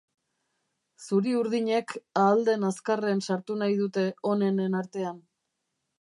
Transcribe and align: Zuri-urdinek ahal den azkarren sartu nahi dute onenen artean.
Zuri-urdinek 1.07 1.93
ahal 2.21 2.43
den 2.49 2.67
azkarren 2.71 3.23
sartu 3.27 3.61
nahi 3.65 3.79
dute 3.83 4.07
onenen 4.35 4.79
artean. 4.81 5.25